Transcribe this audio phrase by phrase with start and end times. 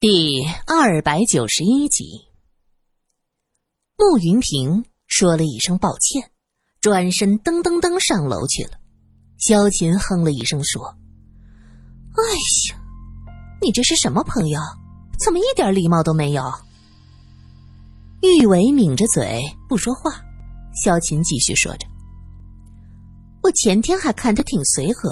[0.00, 2.28] 第二百九十一集，
[3.96, 6.30] 穆云平说了一声抱歉，
[6.80, 8.78] 转身噔噔噔上楼去了。
[9.38, 10.86] 萧琴哼了一声说
[12.14, 12.22] ：“哎
[12.70, 12.80] 呀，
[13.60, 14.60] 你这是什么朋友？
[15.18, 16.44] 怎么一点礼貌都没有？”
[18.22, 20.12] 玉伟抿着嘴不说话。
[20.80, 21.88] 萧琴继续说着
[23.42, 25.10] ：“我前天还看他挺随和，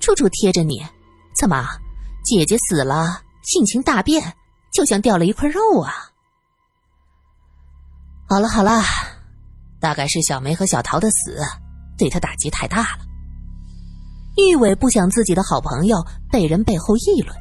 [0.00, 0.84] 处处贴着你，
[1.34, 1.66] 怎么，
[2.26, 4.36] 姐姐死了？”性情大变，
[4.70, 6.12] 就像掉了一块肉啊！
[8.28, 8.82] 好了好了，
[9.80, 11.38] 大概是小梅和小桃的死
[11.96, 13.06] 对他打击太大了。
[14.36, 15.96] 玉伟不想自己的好朋友
[16.30, 17.34] 被人背后议论，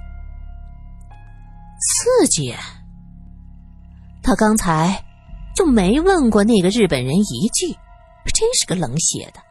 [1.81, 2.55] 刺激。
[4.23, 5.03] 他刚才
[5.57, 7.67] 就没问过那个日本人一句，
[8.33, 9.41] 真是个冷血的。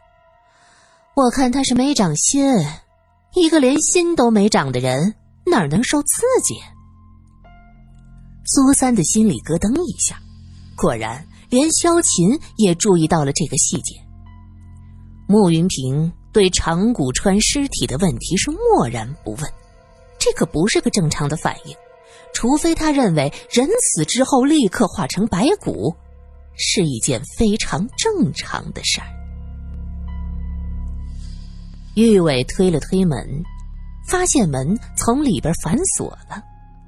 [1.13, 2.43] 我看他是没长心，
[3.35, 5.13] 一个连心都没长的人。
[5.49, 6.55] 哪能受刺激？
[8.45, 10.19] 苏三的心里咯噔一下，
[10.75, 13.95] 果然，连萧琴也注意到了这个细节。
[15.27, 19.53] 穆云平对长谷川尸体的问题是默然不问，
[20.17, 21.75] 这可不是个正常的反应，
[22.33, 25.93] 除非他认为人死之后立刻化成白骨，
[26.55, 29.07] 是一件非常正常的事儿。
[31.95, 33.43] 玉伟推了推门。
[34.07, 36.41] 发现门从里边反锁了，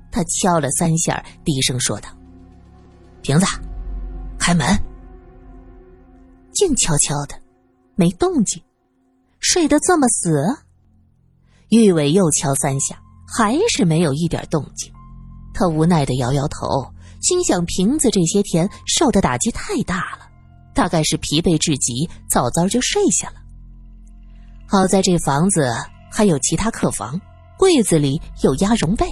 [0.09, 2.09] 他敲了三下，低声说道
[3.21, 3.45] ：“瓶子，
[4.39, 4.65] 开门。”
[6.53, 7.35] 静悄悄的，
[7.95, 8.61] 没动静，
[9.39, 10.43] 睡得这么死。
[11.69, 14.91] 玉伟又敲三下，还是没有一点动静。
[15.53, 20.29] 他无奈的摇摇头，心想：瓶子这些天受的打击太大了，
[20.73, 23.35] 大概是疲惫至极，早早就睡下了。
[24.65, 25.69] 好在这房子。
[26.11, 27.19] 还有其他客房，
[27.57, 29.05] 柜子里有鸭绒被。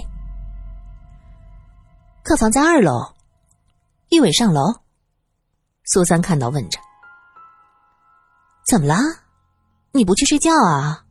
[2.22, 3.14] 客房在二楼，
[4.10, 4.62] 玉伟上楼。
[5.84, 6.78] 苏三看到，问着
[8.68, 8.96] ：“怎么了？
[9.92, 11.04] 你不去睡觉啊？”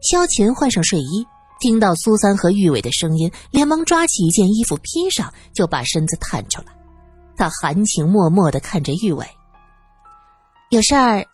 [0.00, 1.26] 萧琴换上睡衣，
[1.58, 6.68] 听到苏三和玉伟的声音，连忙抓起一件衣服披上，就把身子探出来。
[7.36, 9.26] 他含情脉脉的看着玉伟
[10.70, 11.26] ：“有事儿，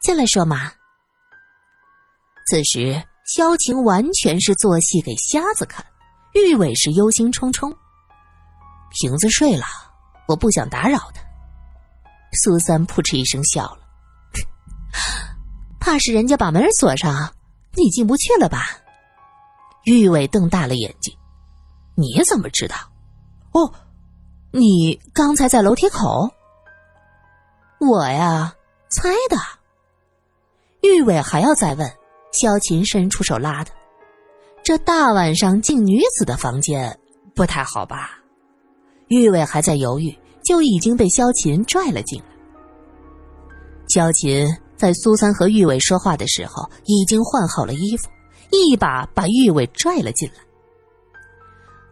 [0.00, 0.70] 进来说嘛。”
[2.50, 5.86] 此时，萧晴完全是做戏给瞎子看，
[6.34, 7.72] 玉伟是忧心忡忡。
[8.90, 9.64] 瓶子睡了，
[10.26, 11.22] 我不想打扰他。
[12.32, 13.78] 苏三扑哧一声笑了，
[15.78, 17.32] 怕是人家把门锁上，
[17.74, 18.66] 你进不去了吧？
[19.84, 21.16] 玉伟瞪大了眼睛，
[21.94, 22.74] 你怎么知道？
[23.52, 23.72] 哦，
[24.50, 26.28] 你刚才在楼梯口？
[27.78, 28.56] 我呀，
[28.88, 29.36] 猜的。
[30.82, 31.99] 玉伟还要再问。
[32.32, 33.74] 萧琴伸出手拉他，
[34.62, 36.98] 这大晚上进女子的房间
[37.34, 38.18] 不太好吧？
[39.08, 42.26] 玉伟还在犹豫，就已经被萧琴拽了进来。
[43.88, 44.46] 萧琴
[44.76, 48.08] 在苏三和玉伟说话的时候，已经换好了衣服，
[48.52, 50.34] 一把把玉伟拽了进来。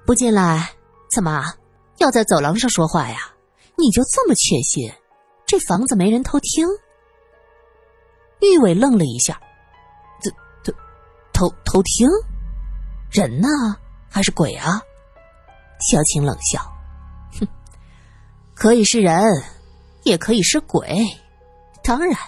[0.06, 0.70] 不进来，
[1.10, 1.44] 怎么
[1.98, 3.16] 要在走廊上说话呀？
[3.76, 4.88] 你就这么确信，
[5.44, 6.66] 这房子没人偷听？
[8.40, 9.40] 玉伟愣了一下。
[11.38, 12.08] 偷偷听，
[13.12, 13.46] 人呢
[14.10, 14.82] 还是鬼啊？
[15.88, 16.60] 萧晴冷笑，
[17.38, 17.46] 哼，
[18.56, 19.22] 可以是人，
[20.02, 21.06] 也可以是鬼，
[21.84, 22.18] 当然，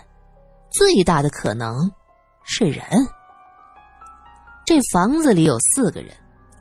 [0.71, 1.91] 最大的可能
[2.45, 2.85] 是人。
[4.65, 6.15] 这房子里有四个人，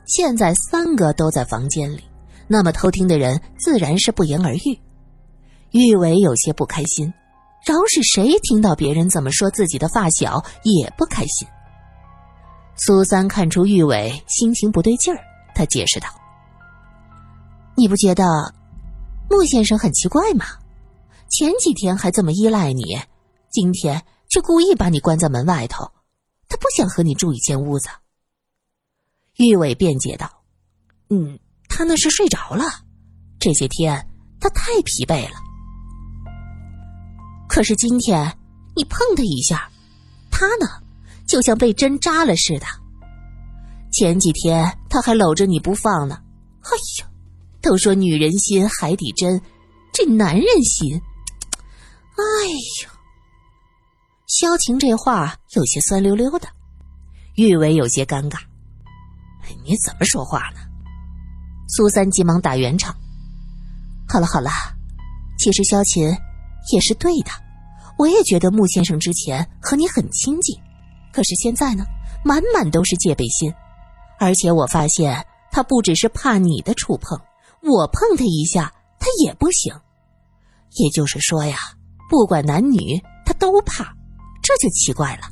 [0.08, 2.02] 现在三个都在房间里，
[2.48, 4.80] 那么偷听的人自然是不言而喻。
[5.70, 7.14] 玉伟有些不开心，
[7.64, 11.46] 饶是谁听到别人怎么说自己的发小，也不开心。
[12.82, 15.20] 苏三看出玉伟心情不对劲儿，
[15.54, 16.08] 他解释道
[17.76, 18.24] ：“你不觉得
[19.28, 20.46] 穆先生很奇怪吗？
[21.28, 22.98] 前几天还这么依赖你，
[23.50, 25.92] 今天却故意把你关在门外头，
[26.48, 27.90] 他不想和你住一间屋子。”
[29.36, 30.42] 玉伟辩解道
[31.10, 31.38] ：“嗯，
[31.68, 32.64] 他那是睡着了，
[33.38, 34.08] 这些天
[34.40, 35.36] 他太疲惫了。
[37.46, 38.38] 可是今天
[38.74, 39.70] 你碰他一下，
[40.30, 40.66] 他呢？”
[41.30, 42.66] 就像被针扎了似的。
[43.92, 46.18] 前几天他还搂着你不放呢。
[46.62, 47.08] 哎呀，
[47.62, 49.40] 都说女人心海底针，
[49.92, 51.00] 这男人心，
[52.16, 52.48] 哎
[52.82, 52.90] 呀。
[54.26, 56.48] 萧晴这话有些酸溜溜的，
[57.36, 58.38] 玉伟有些尴尬。
[59.64, 60.60] 你怎么说话呢？
[61.68, 62.92] 苏三急忙打圆场。
[64.08, 64.50] 好了好了，
[65.38, 66.12] 其实萧晴
[66.72, 67.30] 也是对的，
[67.98, 70.56] 我也觉得穆先生之前和你很亲近。
[71.12, 71.84] 可是现在呢，
[72.24, 73.52] 满满都是戒备心，
[74.18, 77.18] 而且我发现他不只是怕你的触碰，
[77.62, 79.74] 我碰他一下，他也不行。
[80.76, 81.56] 也就是说呀，
[82.08, 83.92] 不管男女，他都怕，
[84.42, 85.22] 这就奇怪了。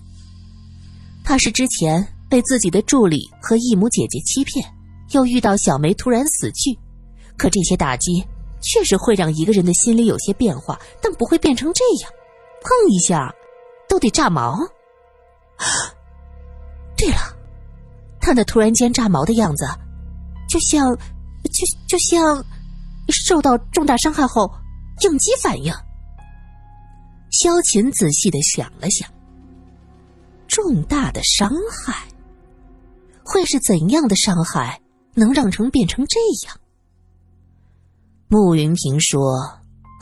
[1.24, 4.64] 他是之前被自己的助理和义母姐姐欺骗，
[5.10, 6.76] 又遇到小梅突然死去，
[7.36, 8.26] 可这些打击
[8.60, 12.10] 确实会让一个人的心里有些变化，但不会变成这样，
[12.62, 13.32] 碰一下
[13.88, 14.58] 都得炸毛。
[16.96, 17.36] 对了，
[18.20, 19.66] 他那突然间炸毛的样子，
[20.48, 20.96] 就像，
[21.44, 22.44] 就就像
[23.08, 24.50] 受到重大伤害后。
[25.02, 25.72] 应激反应。
[27.30, 29.08] 萧琴仔细的想了想，
[30.48, 32.08] 重大的伤害
[33.24, 34.80] 会是怎样的伤害，
[35.14, 36.18] 能让成变成这
[36.48, 36.56] 样？
[38.26, 39.22] 慕云平说：“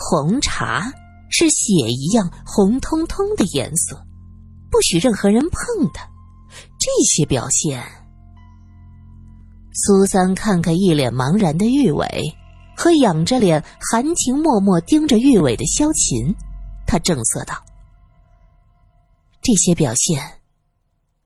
[0.00, 0.90] 红茶
[1.28, 4.05] 是血一样红彤彤的颜色，
[4.76, 6.06] 不许任何人碰他。”
[6.78, 7.82] 这些表现，
[9.72, 12.06] 苏三看看一脸茫然的玉伟。
[12.78, 16.36] 和仰着脸、含情脉脉盯着玉伟的萧琴，
[16.86, 17.54] 他正色道
[19.40, 20.22] ：“这些表现，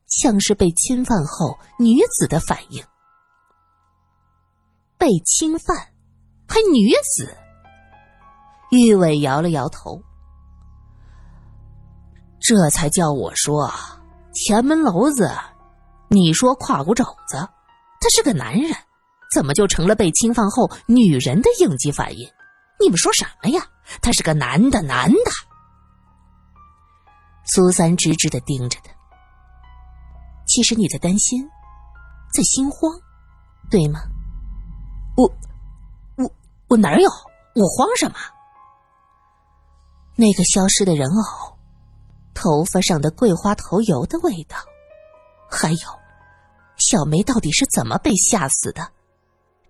[0.07, 2.81] 像是被侵犯后女子的反应。
[4.97, 5.77] 被侵犯，
[6.47, 7.37] 还女子？”
[8.71, 10.01] 玉伟摇了摇头，
[12.51, 13.73] 这才叫我说
[14.35, 15.31] ：“前门楼子，
[16.09, 17.37] 你说胯骨肘子，
[18.01, 18.75] 他是个男人。”
[19.33, 22.29] 怎么就成了被侵犯后女人的应激反应？
[22.81, 23.65] 你们说什么呀？
[24.03, 25.31] 他是个男的，男的。
[27.45, 28.91] 苏三直直的盯着他。
[30.45, 31.49] 其实你在担心，
[32.33, 32.93] 在心慌，
[33.71, 34.01] 对吗？
[35.17, 35.33] 我，
[36.17, 36.29] 我，
[36.67, 37.09] 我哪有？
[37.09, 38.17] 我慌什么？
[40.17, 41.57] 那个消失的人偶，
[42.41, 44.57] 头发上的桂花头油的味道，
[45.51, 45.79] 还有，
[46.79, 48.91] 小梅到底是怎么被吓死的？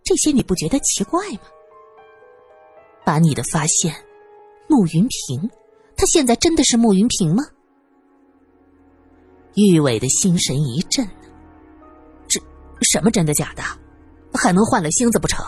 [0.05, 1.41] 这些你不觉得奇怪吗？
[3.05, 3.93] 把你的发现，
[4.69, 5.51] 慕云平，
[5.97, 7.43] 他现在真的是慕云平吗？
[9.55, 11.05] 玉伟的心神一震，
[12.29, 12.41] 这
[12.83, 13.65] 什么真的假的？
[14.33, 15.45] 还能换了星子不成？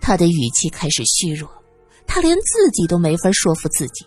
[0.00, 1.50] 他的语气开始虚弱，
[2.06, 4.06] 他连自己都没法说服自己，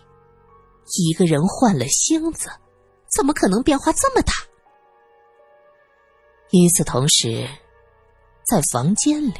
[0.94, 2.48] 一个人换了星子，
[3.14, 4.32] 怎么可能变化这么大？
[6.52, 7.48] 与此同时。
[8.48, 9.34] 在房间里，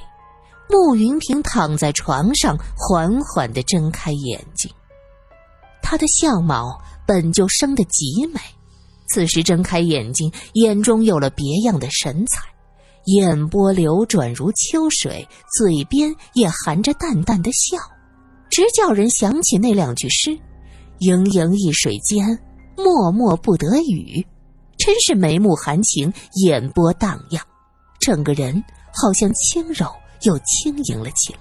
[0.69, 4.69] 慕云平躺在床上，缓缓的睁开眼睛。
[5.81, 6.77] 他的相貌
[7.07, 8.41] 本就生得极美，
[9.09, 12.43] 此时睁开眼睛，眼中有了别样的神采，
[13.05, 15.25] 眼波流转如秋水，
[15.57, 17.79] 嘴边也含着淡淡的笑，
[18.51, 20.37] 直叫人想起那两句诗
[20.99, 22.27] ：“盈盈一水间，
[22.77, 24.27] 脉脉不得语。”
[24.79, 26.13] 真是眉目含情，
[26.43, 27.43] 眼波荡漾，
[27.99, 28.63] 整个人。
[28.99, 31.41] 好像轻柔又轻盈了起来。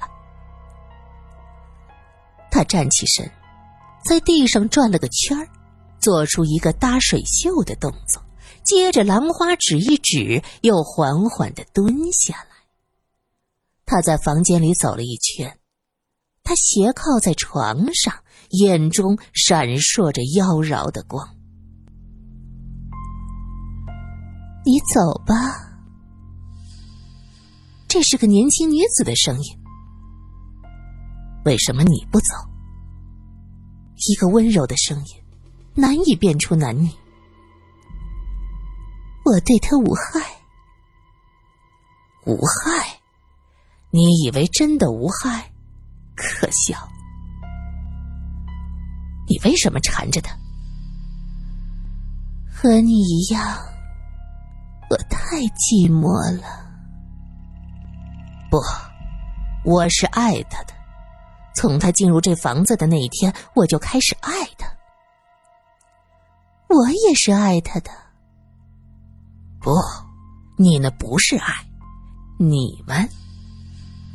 [2.52, 3.32] 他站起身，
[4.04, 5.48] 在地上转了个圈儿，
[6.02, 8.22] 做出一个搭水袖的动作，
[8.66, 12.50] 接着兰花指一指，又缓缓的蹲下来。
[13.86, 15.58] 他在房间里走了一圈，
[16.44, 18.14] 他斜靠在床上，
[18.60, 21.28] 眼中闪烁着妖娆的光。
[24.66, 25.36] 你走吧。
[27.88, 29.60] 这是个年轻女子的声音。
[31.46, 32.34] 为什么你不走？
[34.10, 35.06] 一个温柔的声音，
[35.74, 36.90] 难以辨出男女。
[39.24, 40.20] 我对他无害。
[42.26, 43.00] 无害？
[43.92, 45.52] 你以为真的无害？
[46.16, 46.90] 可笑！
[49.28, 50.36] 你为什么缠着他？
[52.54, 53.60] 和你一样，
[54.90, 56.10] 我太寂寞
[56.42, 56.44] 了。
[58.50, 58.58] 不，
[59.70, 60.74] 我是爱他的。
[61.54, 64.68] 从他进入这房子的那一天，我就开始爱他。
[66.68, 67.92] 我也是爱他的。
[69.60, 69.72] 不，
[70.58, 71.54] 你那不是爱，
[72.40, 73.10] 你们，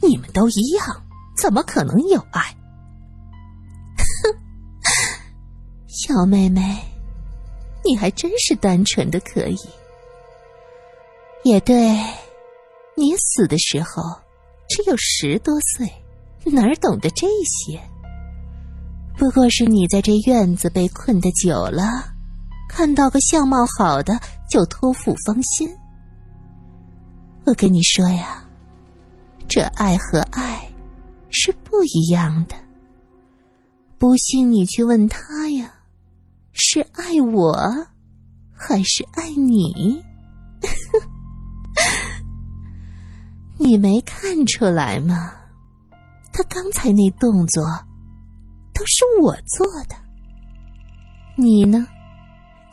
[0.02, 1.02] 你们都一样，
[1.36, 2.56] 怎么可能有爱？
[6.02, 6.78] 小妹妹，
[7.84, 9.58] 你还真是单纯的可以。
[11.44, 11.76] 也对，
[12.96, 14.02] 你死的时候。
[14.72, 15.92] 只有十多岁，
[16.44, 17.80] 哪儿懂得这些？
[19.18, 22.04] 不过是你在这院子被困的久了，
[22.68, 24.16] 看到个相貌好的
[24.48, 25.68] 就托付芳心。
[27.44, 28.44] 我跟你说呀，
[29.48, 30.70] 这爱和爱
[31.30, 32.54] 是不一样的。
[33.98, 35.39] 不信你去问他，
[36.72, 37.52] 是爱我，
[38.54, 40.00] 还是爱你？
[43.58, 45.32] 你没看出来吗？
[46.32, 47.64] 他刚才那动作
[48.72, 49.96] 都是我做的。
[51.36, 51.88] 你呢？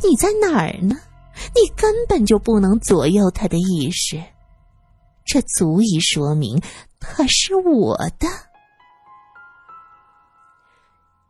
[0.07, 0.95] 你在哪儿呢？
[1.55, 4.23] 你根本就不能左右他的意识，
[5.25, 6.61] 这足以说明
[6.99, 8.27] 他是我的。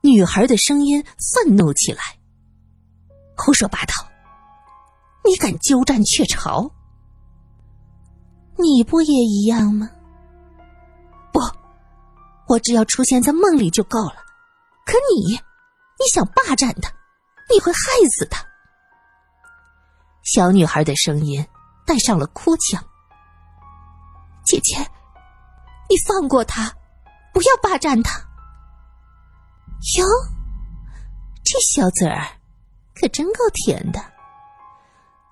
[0.01, 1.01] 女孩的声音
[1.33, 2.01] 愤怒起来
[3.37, 3.93] ：“胡说八道！
[5.23, 6.69] 你敢鸠占鹊巢？
[8.57, 9.89] 你不也一样吗？
[11.31, 11.39] 不，
[12.47, 14.15] 我只要出现在梦里就够了。
[14.85, 16.91] 可你，你想霸占他，
[17.49, 17.79] 你会害
[18.17, 18.43] 死他。”
[20.23, 21.45] 小女孩的声音
[21.85, 22.83] 带上了哭腔
[24.43, 24.77] ：“姐姐，
[25.89, 26.73] 你放过他，
[27.33, 28.19] 不要霸占他。”
[29.99, 30.05] 哟，
[31.43, 32.27] 这小嘴儿
[33.09, 33.99] 真够甜的，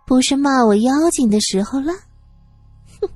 [0.06, 1.94] 不是骂我妖精的时候了。
[3.02, 3.10] 哼，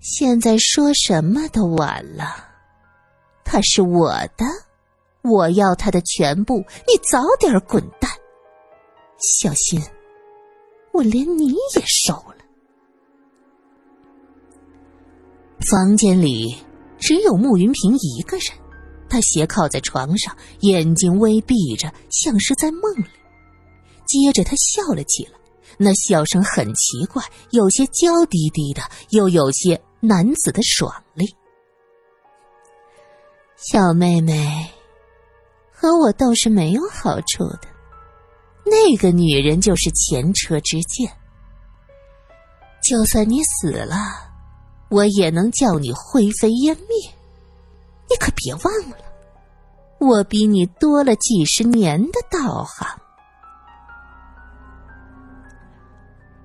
[0.00, 2.44] 现在说什么都晚了。
[3.44, 4.44] 他是我的，
[5.22, 6.58] 我要他的全部。
[6.86, 8.10] 你早点滚蛋，
[9.40, 9.82] 小心。
[10.92, 12.36] 我连你也收了。
[15.70, 16.56] 房间里
[16.98, 18.46] 只有穆云平一个人，
[19.08, 23.04] 他斜靠在床上，眼睛微闭着，像是在梦里。
[24.08, 25.38] 接着他笑了起来，
[25.76, 31.26] 那笑声很奇怪，有些娇滴滴的，又有些男子的爽利。
[33.56, 34.66] 小妹妹，
[35.70, 37.60] 和我斗是没有好处的。
[38.64, 41.12] 那个女人就是前车之鉴。
[42.82, 43.96] 就算你死了，
[44.88, 47.12] 我也能叫你灰飞烟灭。
[48.08, 48.96] 你可别忘了，
[50.00, 52.88] 我比你多了几十年的道行。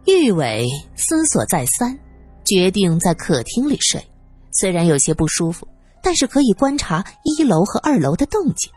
[0.05, 0.67] 玉伟
[0.98, 1.98] 思索再三，
[2.43, 4.05] 决定在客厅里睡。
[4.51, 5.65] 虽然有些不舒服，
[6.01, 8.69] 但是可以观察一楼和二楼的动静。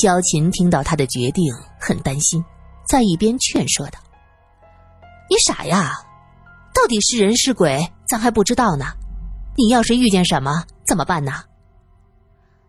[0.00, 2.42] 萧琴听到他的决定，很担心，
[2.88, 3.98] 在一边劝说道
[5.28, 5.92] ：“你傻呀，
[6.74, 8.86] 到底是人是鬼，咱还不知道呢。
[9.54, 11.44] 你要是遇见什么，怎么办呢？”“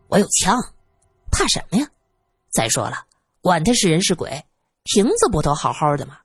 [0.10, 0.62] 我有枪，
[1.32, 1.88] 怕什么呀？
[2.52, 3.06] 再说了，
[3.40, 4.44] 管他是人是鬼，
[4.84, 6.18] 瓶子不都好好的吗？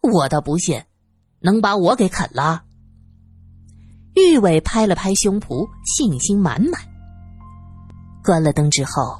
[0.00, 0.82] 我倒不信，
[1.40, 2.64] 能把我给啃了。”
[4.14, 6.80] 玉伟拍了拍胸脯，信心满满。
[8.24, 9.18] 关了灯之后。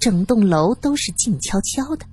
[0.00, 2.06] 整栋楼都是静悄悄的，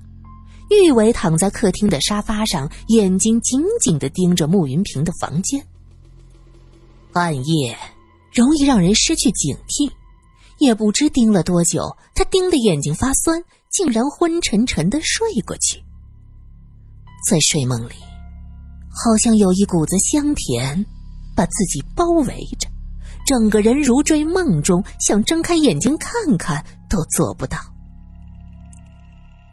[0.70, 5.66] 玉伟躺在客厅的沙发上，眼睛紧紧的盯着慕云平的房间。
[7.14, 7.78] 暗夜
[8.34, 9.90] 容易让人失去警惕，
[10.60, 15.82] 也不知盯了多久，他盯得眼睛发酸，竟然昏沉沉的睡过去。
[17.26, 17.94] 在睡梦里，
[18.90, 20.86] 好像有一股子香甜
[21.36, 22.70] 把自己包围着，
[23.26, 27.58] 整个人如坠梦中，想睁开眼睛看看都做不到。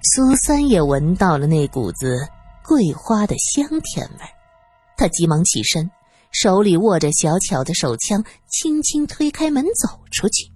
[0.03, 2.17] 苏三也闻到了那股子
[2.63, 4.21] 桂花的香甜味，
[4.97, 5.91] 他急忙起身，
[6.31, 10.47] 手里握着小巧的手枪，轻轻推开门走出去。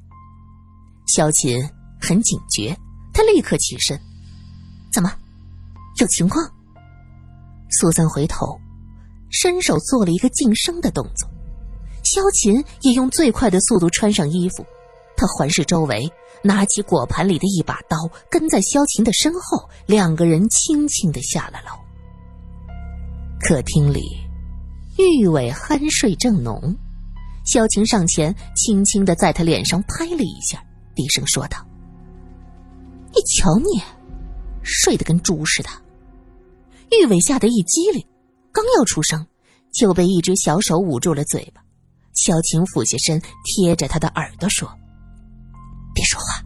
[1.07, 1.59] 萧琴
[2.00, 2.77] 很警觉，
[3.12, 3.99] 他立刻起身
[4.93, 5.11] ：“怎么，
[5.99, 6.47] 有情况？”
[7.71, 8.59] 苏三回头，
[9.31, 11.29] 伸手做了一个噤声的动作，
[12.05, 14.65] 萧琴也用最快的速度穿上衣服。
[15.17, 16.11] 他环视周围，
[16.43, 21.73] 拿起果盘里的一把刀，跟在萧琴的身后，两个人轻轻的下了楼。
[23.41, 24.01] 客厅里，
[24.97, 26.77] 玉伟酣睡正浓，
[27.45, 30.63] 萧琴上前，轻轻的在他脸上拍了一下，
[30.95, 31.59] 低声说道
[33.13, 33.83] ：“你瞧你，
[34.63, 35.69] 睡得跟猪似的。”
[36.90, 38.04] 玉伟吓得一激灵，
[38.52, 39.26] 刚要出声，
[39.73, 41.62] 就被一只小手捂住了嘴巴。
[42.14, 44.68] 萧晴俯下身，贴着他的耳朵说。
[45.95, 46.42] 别说话，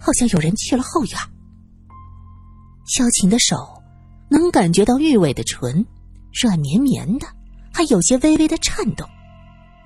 [0.00, 1.18] 好像有人去了后院。
[2.86, 3.56] 萧晴的手
[4.28, 5.86] 能感觉到玉伟的唇
[6.42, 7.26] 软绵绵的，
[7.72, 9.08] 还有些微微的颤动。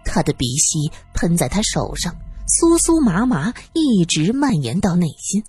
[0.05, 2.15] 他的鼻息喷在他手上，
[2.47, 5.43] 酥酥麻麻，一直蔓延到内心。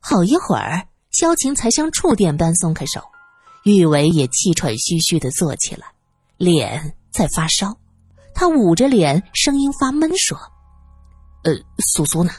[0.00, 3.00] 好一会儿，萧晴才像触电般松开手，
[3.68, 5.86] 玉伟也气喘吁吁的坐起来，
[6.36, 7.76] 脸在发烧。
[8.34, 10.38] 他捂着脸，声音发闷说。
[11.44, 12.30] 呃，苏苏呢？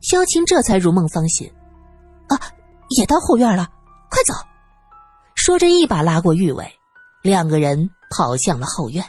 [0.00, 1.52] 萧晴这才如梦方醒，
[2.28, 2.38] 啊，
[2.88, 3.68] 也到后院了，
[4.10, 4.32] 快走！
[5.34, 6.72] 说着，一把拉过玉伟，
[7.22, 9.04] 两个人跑向了后院。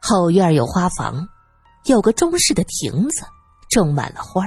[0.00, 1.26] 后院有花房，
[1.86, 3.24] 有个中式的亭子，
[3.70, 4.44] 种满了花。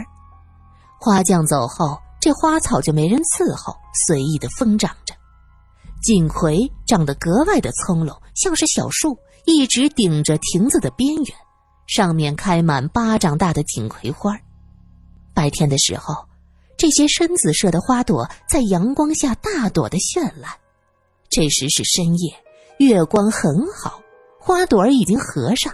[1.00, 3.76] 花匠走后，这花草就没人伺候，
[4.08, 5.14] 随意的疯长着。
[6.02, 11.38] 锦葵长得格外的葱茏，像是小树，一直顶着亭子的边缘，
[11.88, 14.38] 上面开满巴掌大的锦葵花。
[15.34, 16.16] 白天的时候，
[16.78, 20.52] 这些深紫色的花朵在阳光下大朵的绚烂。
[21.30, 22.34] 这时是深夜，
[22.80, 24.00] 月光很好，
[24.40, 25.74] 花朵儿已经合上，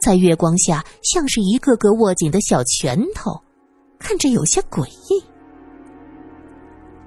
[0.00, 3.40] 在月光下像是一个个握紧的小拳头，
[3.98, 5.22] 看着有些诡异。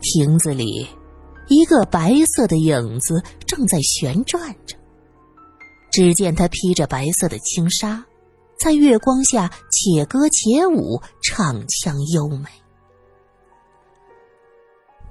[0.06, 0.88] 亭子里。
[1.48, 4.76] 一个白色的影子正在旋转着。
[5.92, 8.04] 只见他披着白色的轻纱，
[8.60, 12.50] 在月光下且歌且舞，唱腔优美。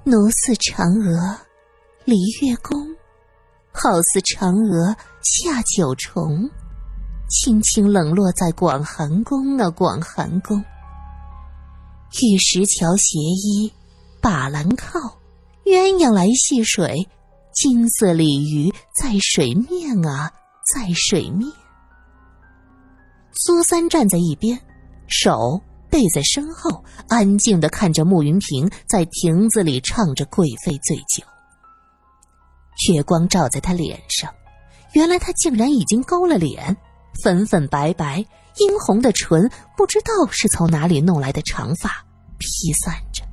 [0.03, 1.37] 奴似嫦娥
[2.03, 2.77] 离月宫，
[3.71, 6.49] 好似嫦娥下九重，
[7.29, 10.63] 轻轻冷落在广寒宫啊广寒宫。
[12.21, 13.73] 玉石桥斜依，
[14.25, 14.99] 把栏靠。
[15.65, 17.07] 鸳鸯来戏水，
[17.53, 20.33] 金色鲤鱼在水面啊，
[20.73, 21.47] 在水面。
[23.33, 24.59] 苏三站在一边，
[25.07, 31.23] 手背在身后，安静的看着慕云平在亭子里唱着《贵妃醉酒》。
[32.95, 34.33] 月光照在他脸上，
[34.93, 36.75] 原来他竟然已经勾了脸，
[37.23, 38.25] 粉粉白白、
[38.57, 42.03] 殷红的唇，不知道是从哪里弄来的长发
[42.39, 43.23] 披散着，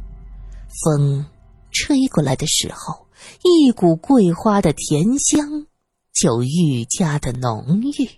[0.82, 1.24] 风。
[1.70, 3.06] 吹过来的时候，
[3.42, 5.66] 一股桂花的甜香
[6.12, 8.08] 就愈加的浓郁。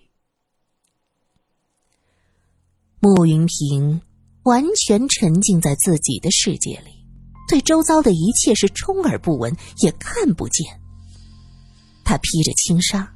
[2.98, 4.00] 慕云平
[4.42, 7.06] 完全沉浸在自己的世界里，
[7.48, 10.66] 对周遭的一切是充耳不闻，也看不见。
[12.04, 13.14] 他披着轻纱，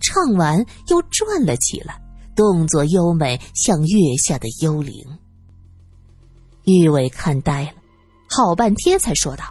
[0.00, 1.98] 唱完又转了起来，
[2.36, 5.02] 动作优美，像月下的幽灵。
[6.64, 7.77] 玉伟看呆了，
[8.28, 9.44] 好半天才说道。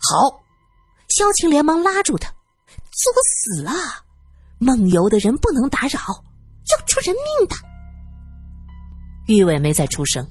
[0.00, 0.40] 好，
[1.08, 2.28] 萧晴连忙拉住他，
[2.90, 3.74] 作死啊！
[4.58, 5.98] 梦游的人不能打扰，
[6.70, 7.56] 要出人命的。
[9.26, 10.26] 玉伟没再出声，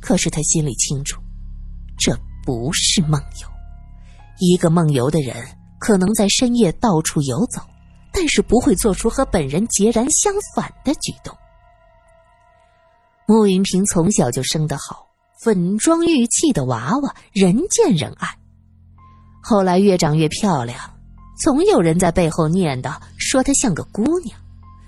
[0.00, 1.20] 可是他心里清楚，
[1.98, 3.48] 这不是梦游。
[4.38, 5.36] 一个梦游的人
[5.80, 7.60] 可能在深夜到处游走，
[8.12, 11.36] 但是不会做出和本人截然相反的举动。
[13.26, 15.07] 慕云平从小就生得好，
[15.40, 18.26] 粉妆玉砌的娃娃，人见人爱。
[19.40, 20.76] 后来越长越漂亮，
[21.38, 24.36] 总有人在背后念叨说她像个姑娘。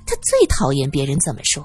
[0.05, 1.65] 她最讨厌别人这么说，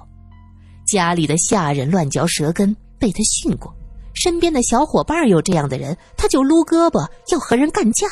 [0.86, 3.76] 家里的下人乱嚼舌根，被她训过。
[4.14, 8.08] 身边的小伙伴有这样的人，他就撸胳膊要和人干架，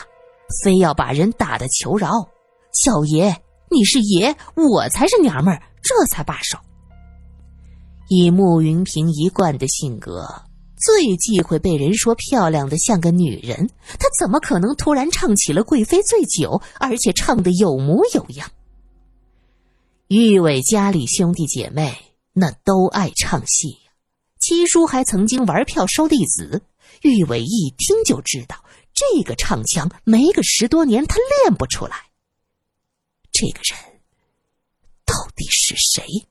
[0.63, 2.27] 非要把人打的求饶。
[2.73, 3.38] 小爷，
[3.69, 6.57] 你是爷，我才是娘们儿，这才罢手。
[8.09, 10.27] 以慕云平一贯的性格。
[10.86, 13.69] 最忌讳被人说漂亮的像个女人，
[14.00, 18.52] 她怎么可能突然唱起了《贵妃醉酒》，而且唱的有模有样？
[20.08, 21.96] 玉伟家里兄弟姐妹
[22.34, 23.78] 那都爱唱戏，
[24.39, 26.62] 七叔还曾经玩票收弟子。
[27.02, 31.96] 玉伟一听就知道，这个唱腔没个十多年他练不出来。
[33.32, 34.02] 这个人
[35.06, 36.28] 到底是谁？